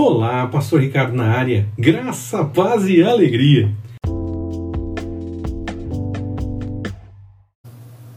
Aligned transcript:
Olá, 0.00 0.46
Pastor 0.46 0.80
Ricardo 0.80 1.12
na 1.12 1.24
área. 1.24 1.66
Graça, 1.76 2.44
paz 2.44 2.86
e 2.86 3.02
alegria. 3.02 3.68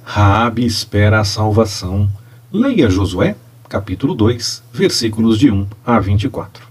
Raabe 0.04 0.63
espera 0.63 1.20
a 1.20 1.23
salvação. 1.23 2.07
Leia 2.54 2.88
Josué, 2.88 3.36
capítulo 3.67 4.13
2, 4.13 4.62
versículos 4.71 5.39
de 5.39 5.49
1 5.49 5.65
a 5.83 5.99
24. 5.99 6.67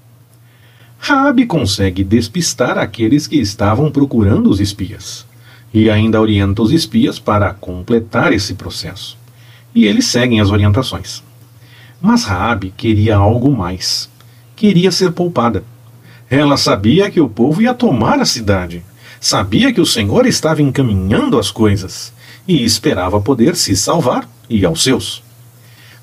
Raabe 0.96 1.44
consegue 1.44 2.04
despistar 2.04 2.78
aqueles 2.78 3.26
que 3.26 3.40
estavam 3.40 3.90
procurando 3.90 4.48
os 4.48 4.60
espias 4.60 5.26
e 5.74 5.90
ainda 5.90 6.20
orienta 6.20 6.62
os 6.62 6.70
espias 6.70 7.18
para 7.18 7.52
completar 7.52 8.32
esse 8.32 8.54
processo. 8.54 9.18
E 9.74 9.86
eles 9.86 10.04
seguem 10.04 10.40
as 10.40 10.52
orientações. 10.52 11.20
Mas 12.00 12.22
Raabe 12.22 12.72
queria 12.76 13.16
algo 13.16 13.50
mais 13.50 14.08
queria 14.60 14.92
ser 14.92 15.12
poupada. 15.12 15.64
Ela 16.28 16.58
sabia 16.58 17.10
que 17.10 17.18
o 17.18 17.30
povo 17.30 17.62
ia 17.62 17.72
tomar 17.72 18.20
a 18.20 18.26
cidade, 18.26 18.84
sabia 19.18 19.72
que 19.72 19.80
o 19.80 19.86
Senhor 19.86 20.26
estava 20.26 20.60
encaminhando 20.60 21.38
as 21.38 21.50
coisas 21.50 22.12
e 22.46 22.62
esperava 22.62 23.22
poder 23.22 23.56
se 23.56 23.74
salvar 23.74 24.28
e 24.50 24.62
aos 24.66 24.82
seus. 24.82 25.22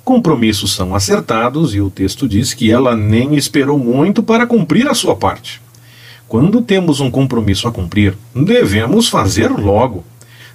Compromissos 0.03 0.73
são 0.73 0.95
acertados 0.95 1.75
e 1.75 1.81
o 1.81 1.91
texto 1.91 2.27
diz 2.27 2.55
que 2.55 2.71
ela 2.71 2.95
nem 2.95 3.35
esperou 3.35 3.77
muito 3.77 4.23
para 4.23 4.47
cumprir 4.47 4.87
a 4.87 4.95
sua 4.95 5.15
parte. 5.15 5.61
Quando 6.27 6.59
temos 6.59 6.99
um 6.99 7.11
compromisso 7.11 7.67
a 7.67 7.71
cumprir, 7.71 8.17
devemos 8.35 9.07
fazer 9.07 9.49
logo. 9.49 10.03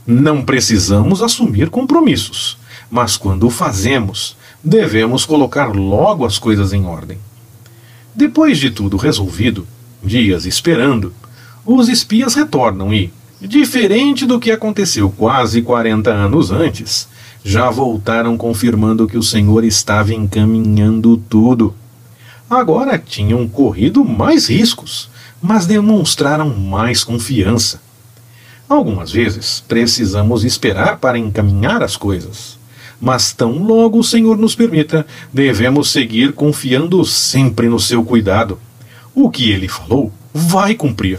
Não 0.04 0.42
precisamos 0.42 1.22
assumir 1.22 1.70
compromissos, 1.70 2.58
mas 2.90 3.16
quando 3.16 3.46
o 3.46 3.50
fazemos, 3.50 4.36
devemos 4.62 5.24
colocar 5.24 5.66
logo 5.72 6.26
as 6.26 6.36
coisas 6.36 6.72
em 6.72 6.84
ordem. 6.84 7.16
Depois 8.14 8.58
de 8.58 8.70
tudo 8.70 8.96
resolvido, 8.96 9.66
dias 10.02 10.44
esperando, 10.44 11.14
os 11.64 11.88
espias 11.88 12.34
retornam 12.34 12.92
e, 12.92 13.10
diferente 13.40 14.26
do 14.26 14.38
que 14.38 14.50
aconteceu 14.50 15.10
quase 15.10 15.62
40 15.62 16.10
anos 16.10 16.50
antes, 16.50 17.08
já 17.42 17.70
voltaram 17.70 18.36
confirmando 18.36 19.06
que 19.06 19.16
o 19.16 19.22
Senhor 19.22 19.64
estava 19.64 20.12
encaminhando 20.12 21.16
tudo. 21.16 21.74
Agora 22.50 22.98
tinham 22.98 23.48
corrido 23.48 24.04
mais 24.04 24.48
riscos, 24.48 25.08
mas 25.40 25.64
demonstraram 25.64 26.54
mais 26.54 27.02
confiança. 27.02 27.80
Algumas 28.68 29.10
vezes 29.10 29.64
precisamos 29.66 30.44
esperar 30.44 30.98
para 30.98 31.18
encaminhar 31.18 31.82
as 31.82 31.96
coisas 31.96 32.58
mas 33.02 33.32
tão 33.32 33.64
logo 33.64 33.98
o 33.98 34.04
Senhor 34.04 34.38
nos 34.38 34.54
permita, 34.54 35.04
devemos 35.32 35.90
seguir 35.90 36.32
confiando 36.34 37.04
sempre 37.04 37.68
no 37.68 37.80
seu 37.80 38.04
cuidado. 38.04 38.60
O 39.12 39.28
que 39.28 39.50
ele 39.50 39.66
falou 39.66 40.12
vai 40.32 40.76
cumprir. 40.76 41.18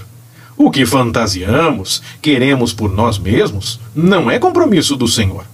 O 0.55 0.71
que 0.71 0.85
fantasiamos, 0.85 2.01
queremos 2.21 2.71
por 2.71 2.89
nós 2.89 3.19
mesmos, 3.19 3.81
não 3.93 4.31
é 4.31 4.39
compromisso 4.39 4.95
do 4.95 5.09
Senhor. 5.09 5.45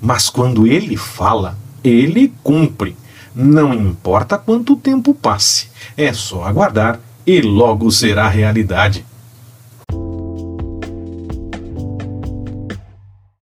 Mas 0.00 0.30
quando 0.30 0.68
ele 0.68 0.96
fala, 0.96 1.58
ele 1.82 2.32
cumpre. 2.44 2.96
Não 3.34 3.74
importa 3.74 4.38
quanto 4.38 4.76
tempo 4.76 5.12
passe, 5.12 5.66
é 5.96 6.12
só 6.12 6.44
aguardar 6.44 7.00
e 7.26 7.40
logo 7.40 7.90
será 7.90 8.28
realidade. 8.28 9.04